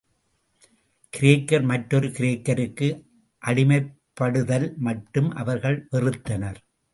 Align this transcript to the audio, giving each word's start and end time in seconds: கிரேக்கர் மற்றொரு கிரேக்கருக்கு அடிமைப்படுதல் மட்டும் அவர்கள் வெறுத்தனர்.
கிரேக்கர் 1.13 1.63
மற்றொரு 1.63 2.07
கிரேக்கருக்கு 2.07 2.87
அடிமைப்படுதல் 3.41 4.67
மட்டும் 4.77 5.29
அவர்கள் 5.35 5.79
வெறுத்தனர். 5.91 6.59